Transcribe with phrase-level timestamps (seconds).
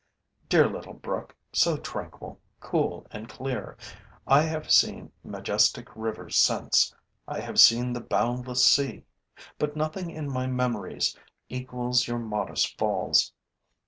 [0.49, 3.77] Dear little brook, so tranquil, cool and clear,
[4.25, 6.95] I have seen majestic rivers since,
[7.27, 9.03] I have seen the boundless sea;
[9.59, 11.15] but nothing in my memories
[11.49, 13.31] equals your modest falls.